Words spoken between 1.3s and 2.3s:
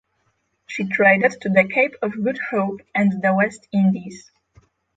to the Cape of